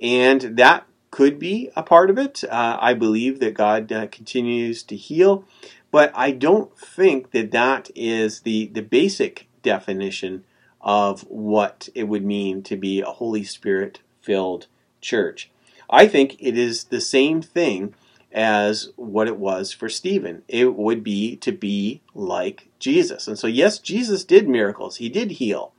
And 0.00 0.56
that 0.56 0.86
could 1.10 1.38
be 1.38 1.70
a 1.76 1.82
part 1.82 2.08
of 2.08 2.18
it. 2.18 2.42
Uh, 2.44 2.78
I 2.80 2.94
believe 2.94 3.40
that 3.40 3.54
God 3.54 3.92
uh, 3.92 4.06
continues 4.08 4.82
to 4.84 4.96
heal, 4.96 5.44
but 5.90 6.10
I 6.14 6.30
don't 6.30 6.76
think 6.78 7.32
that 7.32 7.50
that 7.50 7.90
is 7.94 8.40
the, 8.40 8.68
the 8.68 8.82
basic 8.82 9.48
definition 9.62 10.44
of 10.80 11.22
what 11.22 11.90
it 11.94 12.04
would 12.04 12.24
mean 12.24 12.62
to 12.62 12.76
be 12.76 13.00
a 13.00 13.06
Holy 13.06 13.44
Spirit 13.44 14.00
filled 14.22 14.66
church. 15.02 15.50
I 15.90 16.06
think 16.06 16.36
it 16.38 16.56
is 16.56 16.84
the 16.84 17.00
same 17.02 17.42
thing 17.42 17.94
as 18.32 18.90
what 18.96 19.26
it 19.26 19.36
was 19.36 19.72
for 19.72 19.88
Stephen. 19.88 20.42
It 20.48 20.74
would 20.74 21.02
be 21.02 21.36
to 21.36 21.52
be 21.52 22.00
like 22.14 22.68
Jesus. 22.78 23.26
And 23.26 23.38
so, 23.38 23.46
yes, 23.46 23.78
Jesus 23.78 24.24
did 24.24 24.48
miracles, 24.48 24.96
he 24.96 25.08
did 25.08 25.32
heal. 25.32 25.72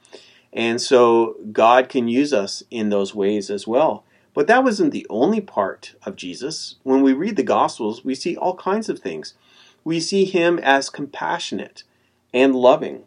And 0.54 0.82
so, 0.82 1.38
God 1.52 1.88
can 1.88 2.08
use 2.08 2.34
us 2.34 2.62
in 2.70 2.90
those 2.90 3.16
ways 3.16 3.50
as 3.50 3.66
well. 3.66 4.04
But 4.34 4.48
that 4.48 4.64
wasn't 4.64 4.92
the 4.92 5.08
only 5.10 5.42
part 5.42 5.96
of 6.04 6.16
Jesus. 6.16 6.76
When 6.84 7.02
we 7.02 7.14
read 7.14 7.36
the 7.36 7.44
Gospels, 7.44 8.04
we 8.04 8.16
see 8.16 8.36
all 8.36 8.56
kinds 8.56 8.90
of 8.90 9.00
things. 9.00 9.34
We 9.84 10.00
see 10.00 10.26
him 10.26 10.60
as 10.60 10.90
compassionate 10.90 11.84
and 12.34 12.56
loving. 12.56 13.04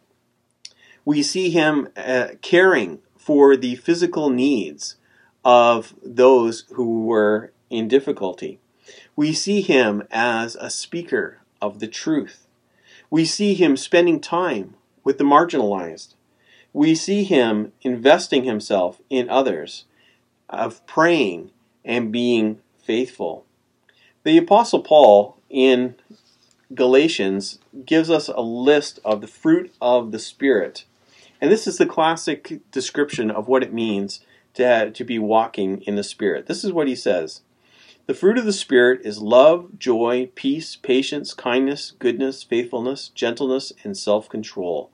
We 1.05 1.23
see 1.23 1.51
him 1.51 1.89
uh, 1.97 2.29
caring 2.43 3.01
for 3.17 3.57
the 3.57 3.77
physical 3.77 4.29
needs 4.29 4.97
of 5.45 5.95
those 6.03 6.65
who 6.73 7.05
were 7.05 7.53
in 7.71 7.89
difficulty. 7.89 8.59
We 9.17 9.33
see 9.33 9.61
him 9.61 10.03
as 10.11 10.57
a 10.57 10.71
speaker 10.71 11.39
of 11.63 11.79
the 11.79 11.87
truth. 11.87 12.47
We 13.11 13.25
see 13.25 13.55
him 13.55 13.77
spending 13.77 14.21
time 14.21 14.75
with 15.05 15.19
the 15.19 15.25
marginalized. 15.25 16.15
We 16.73 16.97
see 16.97 17.23
him 17.23 17.73
investing 17.83 18.45
himself 18.45 19.01
in 19.09 19.31
others 19.31 19.85
of 20.49 20.85
praying 20.87 21.53
and 21.85 22.11
being 22.11 22.61
faithful. 22.83 23.45
The 24.25 24.39
Apostle 24.39 24.83
Paul 24.83 25.39
in 25.49 25.95
Galatians 26.75 27.61
gives 27.85 28.11
us 28.11 28.29
a 28.29 28.41
list 28.41 28.99
of 29.05 29.21
the 29.21 29.29
fruit 29.29 29.73
of 29.81 30.11
the 30.11 30.19
Spirit. 30.19 30.87
And 31.41 31.53
this 31.53 31.67
is 31.69 31.79
the 31.79 31.87
classic 31.87 32.61
description 32.73 33.31
of 33.31 33.47
what 33.47 33.63
it 33.63 33.73
means 33.73 34.21
to, 34.55 34.67
have, 34.67 34.93
to 34.95 35.05
be 35.05 35.19
walking 35.19 35.83
in 35.83 35.95
the 35.95 36.03
Spirit. 36.03 36.47
This 36.47 36.65
is 36.65 36.73
what 36.73 36.89
he 36.89 36.97
says 36.97 37.43
The 38.07 38.15
fruit 38.15 38.37
of 38.37 38.45
the 38.45 38.53
Spirit 38.53 39.01
is 39.03 39.23
love, 39.23 39.79
joy, 39.79 40.31
peace, 40.35 40.77
patience, 40.77 41.33
kindness, 41.33 41.93
goodness, 41.99 42.43
faithfulness, 42.43 43.09
gentleness, 43.09 43.73
and 43.83 43.97
self 43.97 44.29
control. 44.29 44.91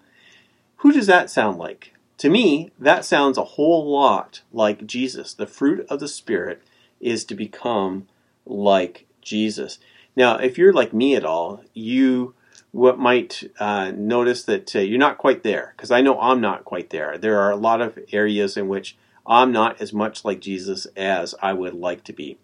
Who 0.76 0.92
does 0.92 1.08
that 1.08 1.28
sound 1.28 1.58
like? 1.58 1.92
To 2.18 2.30
me, 2.30 2.70
that 2.78 3.04
sounds 3.04 3.36
a 3.36 3.44
whole 3.44 3.90
lot 3.90 4.42
like 4.52 4.86
Jesus. 4.86 5.34
The 5.34 5.48
fruit 5.48 5.84
of 5.90 5.98
the 5.98 6.06
Spirit 6.06 6.62
is 7.00 7.24
to 7.24 7.34
become 7.34 8.06
like 8.46 9.08
Jesus. 9.20 9.80
Now, 10.14 10.36
if 10.36 10.56
you're 10.56 10.72
like 10.72 10.92
me 10.92 11.16
at 11.16 11.24
all, 11.24 11.64
you 11.74 12.34
what 12.70 13.00
might 13.00 13.42
uh, 13.58 13.90
notice 13.90 14.44
that 14.44 14.76
uh, 14.76 14.78
you're 14.78 14.98
not 15.00 15.18
quite 15.18 15.42
there 15.42 15.74
because 15.76 15.90
I 15.90 16.00
know 16.00 16.20
I'm 16.20 16.40
not 16.40 16.64
quite 16.64 16.90
there. 16.90 17.18
There 17.18 17.40
are 17.40 17.50
a 17.50 17.56
lot 17.56 17.80
of 17.80 17.98
areas 18.12 18.56
in 18.56 18.68
which 18.68 18.96
I'm 19.26 19.50
not 19.50 19.80
as 19.80 19.92
much 19.92 20.24
like 20.24 20.40
Jesus 20.40 20.86
as 20.96 21.34
I 21.42 21.52
would 21.54 21.74
like 21.74 22.04
to 22.04 22.12
be. 22.12 22.38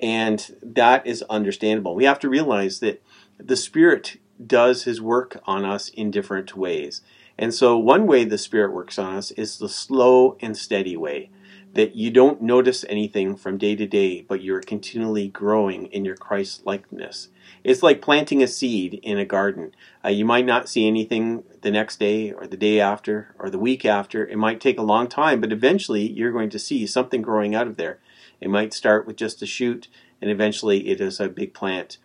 And 0.00 0.56
that 0.62 1.06
is 1.06 1.22
understandable. 1.30 1.94
We 1.94 2.04
have 2.04 2.18
to 2.20 2.28
realize 2.28 2.80
that 2.80 3.02
the 3.38 3.56
Spirit 3.56 4.18
does 4.44 4.84
His 4.84 5.00
work 5.00 5.40
on 5.46 5.64
us 5.64 5.88
in 5.88 6.10
different 6.10 6.56
ways. 6.56 7.02
And 7.38 7.54
so, 7.54 7.76
one 7.78 8.06
way 8.06 8.24
the 8.24 8.38
Spirit 8.38 8.72
works 8.72 8.98
on 8.98 9.16
us 9.16 9.30
is 9.32 9.58
the 9.58 9.68
slow 9.68 10.36
and 10.40 10.56
steady 10.56 10.96
way 10.96 11.30
that 11.76 11.94
you 11.94 12.10
don't 12.10 12.40
notice 12.40 12.86
anything 12.88 13.36
from 13.36 13.58
day 13.58 13.76
to 13.76 13.86
day, 13.86 14.22
but 14.22 14.42
you're 14.42 14.62
continually 14.62 15.28
growing 15.28 15.86
in 15.86 16.06
your 16.06 16.16
Christ 16.16 16.64
likeness. 16.64 17.28
It's 17.62 17.82
like 17.82 18.00
planting 18.00 18.42
a 18.42 18.46
seed 18.46 18.98
in 19.02 19.18
a 19.18 19.26
garden. 19.26 19.74
Uh, 20.02 20.08
you 20.08 20.24
might 20.24 20.46
not 20.46 20.70
see 20.70 20.86
anything 20.86 21.44
the 21.60 21.70
next 21.70 21.98
day, 21.98 22.32
or 22.32 22.46
the 22.46 22.56
day 22.56 22.80
after, 22.80 23.34
or 23.38 23.50
the 23.50 23.58
week 23.58 23.84
after. 23.84 24.26
It 24.26 24.38
might 24.38 24.58
take 24.58 24.78
a 24.78 24.82
long 24.82 25.06
time, 25.06 25.38
but 25.40 25.52
eventually 25.52 26.10
you're 26.10 26.32
going 26.32 26.48
to 26.50 26.58
see 26.58 26.86
something 26.86 27.20
growing 27.20 27.54
out 27.54 27.66
of 27.66 27.76
there. 27.76 27.98
It 28.40 28.50
might 28.50 28.74
start 28.74 29.06
with 29.06 29.16
just 29.16 29.42
a 29.42 29.46
shoot, 29.46 29.88
and 30.20 30.30
eventually 30.30 30.88
it 30.88 31.00
is 31.00 31.20
a 31.20 31.28
big 31.28 31.54
plant. 31.54 31.98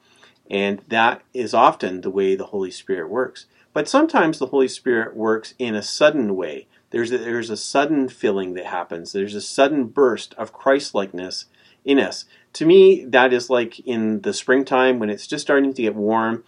And 0.50 0.82
that 0.88 1.22
is 1.34 1.54
often 1.54 2.02
the 2.02 2.10
way 2.10 2.36
the 2.36 2.48
Holy 2.48 2.72
Spirit 2.72 3.10
works. 3.10 3.46
But 3.74 3.88
sometimes 3.88 4.38
the 4.38 4.48
Holy 4.48 4.68
Spirit 4.68 5.16
works 5.16 5.54
in 5.58 5.76
a 5.76 5.82
sudden 5.82 6.36
way. 6.36 6.68
There's 6.90 7.12
a, 7.12 7.18
there's 7.18 7.50
a 7.50 7.58
sudden 7.58 8.10
filling 8.10 8.54
that 8.56 8.66
happens. 8.66 9.14
There's 9.14 9.36
a 9.36 9.42
sudden 9.42 9.86
burst 9.86 10.34
of 10.34 10.52
Christlikeness 10.52 11.46
in 11.86 12.00
us. 12.00 12.26
To 12.54 12.66
me, 12.66 13.06
that 13.06 13.32
is 13.32 13.50
like 13.50 13.80
in 13.80 14.22
the 14.22 14.34
springtime 14.34 15.00
when 15.00 15.10
it's 15.10 15.26
just 15.26 15.44
starting 15.44 15.74
to 15.74 15.82
get 15.82 15.96
warm 15.96 16.44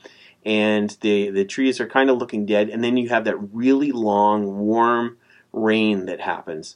and 0.45 0.97
the, 1.01 1.29
the 1.29 1.45
trees 1.45 1.79
are 1.79 1.87
kind 1.87 2.09
of 2.09 2.17
looking 2.17 2.45
dead, 2.45 2.69
and 2.69 2.83
then 2.83 2.97
you 2.97 3.09
have 3.09 3.23
that 3.25 3.37
really 3.53 3.91
long, 3.91 4.57
warm 4.57 5.17
rain 5.51 6.05
that 6.05 6.21
happens. 6.21 6.75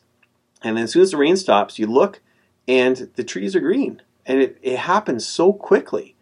And 0.64 0.78
then 0.78 0.86
as 0.86 0.94
soon 0.94 1.02
as 1.02 1.12
the 1.12 1.18
rain 1.18 1.36
stops, 1.36 1.78
you 1.78 1.88
look 1.88 2.22
and 2.68 3.10
the 3.16 3.24
trees 3.24 3.56
are 3.56 3.62
green. 3.62 4.02
And 4.26 4.42
it, 4.42 4.58
it 4.62 4.80
happens 4.80 5.26
so 5.26 5.54
quickly. 5.54 6.16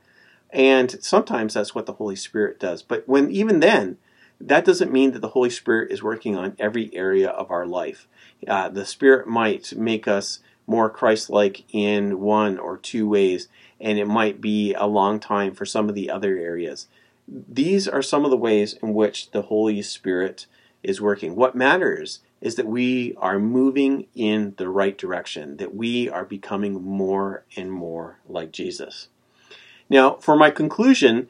And 0.52 1.04
sometimes 1.04 1.54
that's 1.54 1.74
what 1.74 1.86
the 1.86 1.94
Holy 1.94 2.16
Spirit 2.16 2.60
does. 2.60 2.82
But 2.82 3.08
when 3.08 3.32
even 3.32 3.60
then, 3.60 3.98
that 4.40 4.66
doesn't 4.66 4.92
mean 4.92 5.12
that 5.12 5.20
the 5.20 5.30
Holy 5.30 5.50
Spirit 5.50 5.92
is 5.92 6.04
working 6.04 6.36
on 6.36 6.56
every 6.60 6.94
area 6.94 7.30
of 7.30 7.52
our 7.52 7.66
life. 7.66 8.08
Uh, 8.48 8.70
the 8.70 8.86
Spirit 8.86 9.28
might 9.28 9.76
make 9.76 10.08
us 10.08 10.40
more 10.68 10.90
Christ 10.90 11.30
like 11.30 11.64
in 11.74 12.20
one 12.20 12.58
or 12.58 12.78
two 12.78 13.08
ways, 13.08 13.48
and 13.80 13.98
it 13.98 14.08
might 14.08 14.42
be 14.42 14.74
a 14.74 14.86
long 14.86 15.20
time 15.20 15.54
for 15.54 15.66
some 15.66 15.90
of 15.90 15.96
the 15.96 16.10
other 16.10 16.38
areas. 16.38 16.88
These 17.28 17.88
are 17.88 18.02
some 18.02 18.24
of 18.26 18.32
the 18.32 18.38
ways 18.38 18.74
in 18.82 18.94
which 18.94 19.32
the 19.32 19.44
Holy 19.44 19.82
Spirit 19.82 20.46
is 20.90 21.02
working. 21.02 21.36
What 21.36 21.56
matters 21.56 22.20
is 22.42 22.56
that 22.56 22.68
we 22.68 23.16
are 23.18 23.40
moving 23.40 24.08
in 24.16 24.54
the 24.58 24.70
right 24.70 24.98
direction, 24.98 25.58
that 25.58 25.76
we 25.76 26.10
are 26.10 26.26
becoming 26.26 26.84
more 26.84 27.44
and 27.56 27.72
more 27.72 28.20
like 28.28 28.52
Jesus. 28.52 29.10
Now, 29.90 30.16
for 30.16 30.36
my 30.36 30.50
conclusion, 30.50 31.30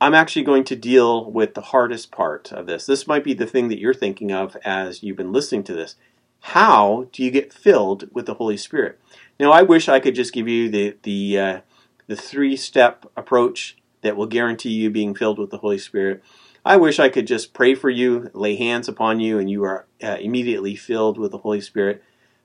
I'm 0.00 0.14
actually 0.14 0.44
going 0.44 0.64
to 0.64 0.76
deal 0.76 1.30
with 1.30 1.54
the 1.54 1.60
hardest 1.60 2.10
part 2.10 2.52
of 2.52 2.66
this. 2.66 2.86
This 2.86 3.06
might 3.06 3.24
be 3.24 3.34
the 3.34 3.46
thing 3.46 3.68
that 3.68 3.78
you're 3.78 3.92
thinking 3.92 4.32
of 4.32 4.56
as 4.64 5.02
you've 5.02 5.16
been 5.16 5.32
listening 5.32 5.64
to 5.64 5.74
this. 5.74 5.96
How 6.40 7.08
do 7.12 7.22
you 7.22 7.30
get 7.30 7.52
filled 7.52 8.08
with 8.12 8.24
the 8.24 8.34
Holy 8.34 8.56
Spirit? 8.56 8.98
Now, 9.38 9.52
I 9.52 9.62
wish 9.62 9.88
I 9.88 10.00
could 10.00 10.14
just 10.14 10.32
give 10.32 10.48
you 10.48 10.70
the 10.70 10.96
the 11.02 11.38
uh, 11.38 11.60
the 12.06 12.16
three 12.16 12.56
step 12.56 13.04
approach 13.16 13.76
that 14.02 14.16
will 14.16 14.26
guarantee 14.26 14.70
you 14.70 14.90
being 14.90 15.14
filled 15.14 15.38
with 15.38 15.50
the 15.50 15.58
Holy 15.58 15.78
Spirit. 15.78 16.22
I 16.64 16.76
wish 16.76 16.98
I 16.98 17.08
could 17.08 17.26
just 17.26 17.54
pray 17.54 17.74
for 17.74 17.90
you, 17.90 18.30
lay 18.34 18.56
hands 18.56 18.88
upon 18.88 19.20
you, 19.20 19.38
and 19.38 19.48
you 19.50 19.64
are 19.64 19.86
uh, 20.02 20.16
immediately 20.20 20.76
filled 20.76 21.18
with 21.18 21.30
the 21.30 21.38
Holy 21.38 21.60
Spirit. 21.60 22.02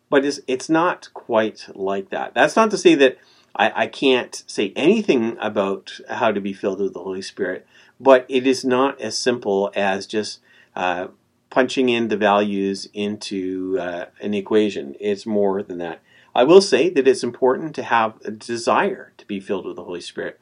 But 0.10 0.24
it's 0.24 0.40
it's 0.48 0.70
not 0.70 1.10
quite 1.14 1.68
like 1.74 2.10
that. 2.10 2.34
That's 2.34 2.56
not 2.56 2.72
to 2.72 2.78
say 2.78 2.96
that 2.96 3.18
I, 3.56 3.84
I 3.84 3.88
can't 3.88 4.44
say 4.48 4.72
anything 4.76 5.38
about 5.40 6.00
how 6.10 6.32
to 6.32 6.40
be 6.40 6.54
filled 6.54 6.80
with 6.80 6.94
the 6.94 7.04
Holy 7.04 7.22
Spirit, 7.22 7.66
but 8.00 8.26
it 8.30 8.46
is 8.46 8.64
not 8.64 9.00
as 9.02 9.18
simple 9.18 9.72
as 9.76 10.06
just 10.06 10.40
uh, 10.76 11.08
punching 11.50 11.90
in 11.90 12.10
the 12.10 12.18
values 12.18 12.88
into 12.94 13.78
uh, 13.80 14.06
an 14.22 14.34
equation. 14.34 14.96
It's 15.00 15.26
more 15.26 15.64
than 15.64 15.78
that. 15.80 16.02
I 16.34 16.44
will 16.44 16.62
say 16.62 16.90
that 16.90 17.08
it's 17.08 17.24
important 17.24 17.74
to 17.76 17.84
have 17.84 18.16
a 18.26 18.32
desire 18.32 19.14
to 19.18 19.26
be 19.26 19.40
filled 19.40 19.66
with 19.66 19.78
the 19.78 19.86
Holy 19.86 20.02
Spirit, 20.02 20.40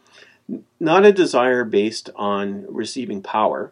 not 0.80 1.06
a 1.06 1.12
desire 1.12 1.64
based 1.64 2.10
on 2.16 2.66
receiving 2.68 3.22
power. 3.22 3.72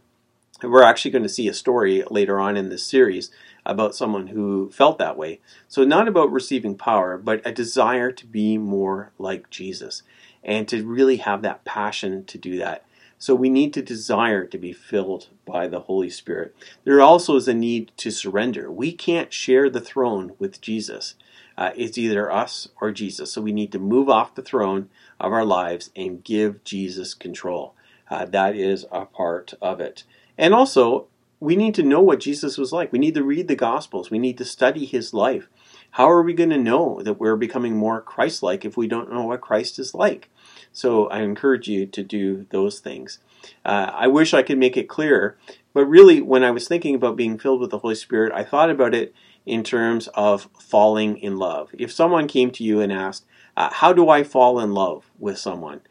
We're 0.64 0.84
actually 0.84 1.12
going 1.12 1.24
to 1.24 1.30
see 1.30 1.48
a 1.48 1.54
story 1.54 2.04
later 2.10 2.40
on 2.40 2.56
in 2.56 2.70
this 2.70 2.84
series 2.84 3.32
about 3.66 3.96
someone 3.96 4.28
who 4.28 4.70
felt 4.72 4.98
that 5.00 5.18
way. 5.18 5.40
So, 5.68 5.84
not 5.84 6.08
about 6.08 6.32
receiving 6.32 6.76
power, 6.76 7.18
but 7.18 7.42
a 7.46 7.52
desire 7.52 8.12
to 8.12 8.26
be 8.26 8.58
more 8.58 9.12
like 9.18 9.50
Jesus 9.50 10.04
and 10.44 10.68
to 10.68 10.86
really 10.86 11.18
have 11.18 11.42
that 11.42 11.66
passion 11.66 12.26
to 12.26 12.38
do 12.38 12.58
that. 12.58 12.86
So, 13.18 13.36
we 13.36 13.50
need 13.50 13.74
to 13.74 13.82
desire 13.82 14.46
to 14.46 14.58
be 14.58 14.74
filled 14.74 15.30
by 15.46 15.68
the 15.68 15.82
Holy 15.82 16.10
Spirit. 16.10 16.56
There 16.84 17.02
also 17.02 17.36
is 17.36 17.48
a 17.48 17.54
need 17.54 17.92
to 17.98 18.12
surrender. 18.12 18.72
We 18.72 18.92
can't 18.94 19.34
share 19.34 19.70
the 19.70 19.82
throne 19.82 20.34
with 20.40 20.62
Jesus. 20.62 21.16
Uh, 21.58 21.72
it's 21.76 21.98
either 21.98 22.32
us 22.32 22.70
or 22.80 22.92
Jesus. 22.92 23.32
So, 23.32 23.42
we 23.42 23.52
need 23.52 23.72
to 23.72 23.80
move 23.80 24.10
off 24.10 24.36
the 24.36 24.42
throne 24.42 24.90
of 25.20 25.32
our 25.32 25.46
lives 25.46 25.92
and 25.96 26.24
give 26.24 26.64
Jesus 26.64 27.14
control. 27.14 27.76
Uh, 28.10 28.26
that 28.26 28.56
is 28.56 28.86
a 28.92 29.06
part 29.06 29.54
of 29.62 29.80
it. 29.80 30.04
And 30.38 30.54
also, 30.54 31.08
we 31.40 31.56
need 31.56 31.74
to 31.76 31.84
know 31.84 32.02
what 32.02 32.20
Jesus 32.20 32.58
was 32.58 32.72
like. 32.72 32.92
We 32.92 33.00
need 33.00 33.16
to 33.16 33.24
read 33.24 33.48
the 33.48 33.56
Gospels. 33.56 34.12
We 34.12 34.20
need 34.20 34.38
to 34.38 34.46
study 34.46 34.86
his 34.86 35.14
life. 35.14 35.50
How 35.92 36.10
are 36.10 36.22
we 36.22 36.34
going 36.34 36.52
to 36.52 36.58
know 36.58 37.02
that 37.04 37.20
we're 37.20 37.36
becoming 37.36 37.76
more 37.76 38.00
Christ 38.00 38.44
like 38.44 38.64
if 38.64 38.78
we 38.78 38.88
don't 38.88 39.12
know 39.12 39.26
what 39.26 39.42
Christ 39.42 39.80
is 39.80 39.94
like? 39.94 40.30
So 40.72 41.08
I 41.08 41.22
encourage 41.22 41.68
you 41.68 41.86
to 41.88 42.04
do 42.04 42.46
those 42.52 42.80
things. 42.80 43.20
Uh, 43.66 43.92
I 43.94 44.08
wish 44.08 44.34
I 44.34 44.44
could 44.44 44.60
make 44.60 44.78
it 44.78 44.88
clearer, 44.88 45.38
but 45.74 45.86
really, 45.86 46.22
when 46.22 46.44
I 46.44 46.52
was 46.52 46.68
thinking 46.68 46.96
about 46.96 47.18
being 47.18 47.40
filled 47.40 47.60
with 47.60 47.72
the 47.72 47.80
Holy 47.80 47.96
Spirit, 47.96 48.32
I 48.34 48.44
thought 48.44 48.70
about 48.70 48.94
it 48.94 49.14
in 49.46 49.64
terms 49.64 50.08
of 50.10 50.50
falling 50.60 51.18
in 51.18 51.38
love. 51.38 51.70
If 51.78 51.92
someone 51.92 52.28
came 52.28 52.52
to 52.52 52.64
you 52.64 52.80
and 52.80 52.92
asked, 52.92 53.26
uh, 53.58 53.72
How 53.72 53.94
do 53.94 54.10
I 54.10 54.24
fall 54.24 54.60
in 54.60 54.74
love 54.74 55.10
with 55.20 55.38
someone? 55.38 55.82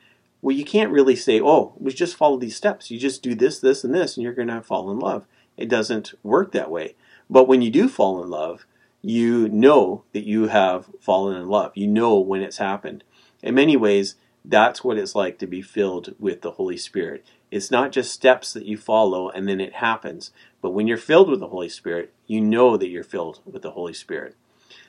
Well, 0.43 0.57
you 0.57 0.65
can't 0.65 0.93
really 0.93 1.17
say, 1.17 1.41
Oh, 1.41 1.75
we 1.79 1.93
just 1.93 2.17
follow 2.17 2.39
these 2.39 2.57
steps. 2.57 2.91
You 2.91 2.99
just 2.99 3.23
do 3.23 3.35
this, 3.35 3.59
this, 3.59 3.85
and 3.85 3.95
this, 3.95 4.17
and 4.17 4.25
you're 4.25 4.33
going 4.33 4.49
to 4.49 4.63
fall 4.63 4.91
in 4.91 4.99
love. 4.99 5.27
It 5.57 5.69
doesn't 5.69 6.15
work 6.23 6.53
that 6.53 6.71
way. 6.71 6.95
But 7.29 7.47
when 7.47 7.63
you 7.63 7.71
do 7.71 7.89
fall 7.89 8.23
in 8.23 8.31
love, 8.31 8.67
you 9.03 9.49
know 9.49 10.05
that 10.13 10.27
you 10.27 10.49
have 10.49 10.91
fallen 11.01 11.37
in 11.37 11.49
love. 11.49 11.73
You 11.75 11.87
know 11.87 12.19
when 12.19 12.43
it's 12.43 12.59
happened. 12.59 13.05
In 13.43 13.55
many 13.55 13.77
ways, 13.77 14.17
that's 14.45 14.83
what 14.83 14.99
it's 14.99 15.15
like 15.15 15.39
to 15.39 15.47
be 15.47 15.63
filled 15.63 16.15
with 16.19 16.43
the 16.43 16.53
Holy 16.53 16.77
Spirit. 16.77 17.25
It's 17.51 17.71
not 17.71 17.93
just 17.93 18.13
steps 18.13 18.53
that 18.53 18.67
you 18.67 18.77
follow 18.77 19.29
and 19.29 19.49
then 19.49 19.61
it 19.61 19.75
happens, 19.75 20.33
but 20.63 20.71
when 20.71 20.87
you're 20.87 20.97
filled 20.97 21.31
with 21.31 21.41
the 21.41 21.49
Holy 21.49 21.69
Spirit, 21.69 22.13
you 22.27 22.41
know 22.41 22.77
that 22.77 22.89
you're 22.89 23.03
filled 23.03 23.41
with 23.45 23.63
the 23.63 23.73
Holy 23.73 23.95
Spirit. 23.95 24.37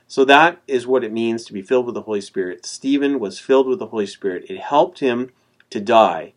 So 0.08 0.26
that 0.26 0.62
is 0.68 0.86
what 0.86 1.04
it 1.04 1.14
means 1.14 1.46
to 1.46 1.54
be 1.54 1.62
filled 1.62 1.86
with 1.86 1.96
the 1.96 2.02
Holy 2.02 2.22
Spirit. 2.22 2.66
Stephen 2.66 3.20
was 3.20 3.40
filled 3.40 3.68
with 3.68 3.80
the 3.80 3.88
Holy 3.88 4.06
Spirit. 4.06 4.46
It 4.50 4.60
helped 4.60 5.00
him 5.00 5.32
to 5.70 5.80
die. 5.80 6.34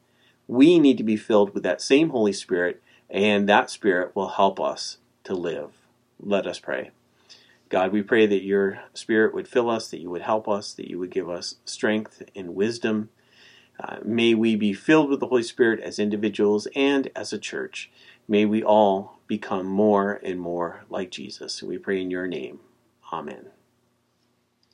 We 0.47 0.79
need 0.79 0.97
to 0.99 1.05
be 1.05 1.17
filled 1.17 1.55
with 1.55 1.65
that 1.65 1.83
same 1.83 2.11
Holy 2.11 2.33
Spirit 2.33 2.81
and 3.11 3.49
that 3.49 3.71
Spirit 3.71 4.15
will 4.15 4.29
help 4.29 4.61
us 4.61 4.99
to 5.25 5.35
live. 5.35 5.73
Let 6.21 6.47
us 6.47 6.59
pray. 6.61 6.91
God, 7.69 7.93
we 7.93 8.03
pray 8.03 8.27
that 8.27 8.45
your 8.45 8.81
Spirit 8.93 9.35
would 9.35 9.49
fill 9.49 9.69
us, 9.69 9.91
that 9.91 10.01
you 10.01 10.11
would 10.11 10.23
help 10.23 10.49
us, 10.49 10.73
that 10.75 10.89
you 10.89 10.99
would 10.99 11.11
give 11.11 11.29
us 11.29 11.57
strength 11.65 12.23
and 12.37 12.55
wisdom. 12.55 13.09
Uh, 13.83 13.97
may 14.05 14.35
we 14.35 14.55
be 14.55 14.73
filled 14.73 15.11
with 15.11 15.19
the 15.19 15.27
Holy 15.27 15.43
Spirit 15.43 15.81
as 15.81 15.99
individuals 15.99 16.69
and 16.77 17.11
as 17.17 17.33
a 17.33 17.39
church. 17.39 17.91
May 18.29 18.45
we 18.45 18.63
all 18.63 19.14
become 19.29 19.67
more 19.67 20.21
and 20.25 20.41
more 20.41 20.85
like 20.91 21.11
Jesus. 21.11 21.63
We 21.63 21.79
pray 21.79 22.03
in 22.03 22.11
your 22.11 22.27
name. 22.29 22.61
Amen. 23.13 23.54